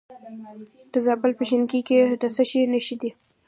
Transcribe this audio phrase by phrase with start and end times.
[0.91, 3.09] د زابل په شینکۍ کې د څه شي نښې دي؟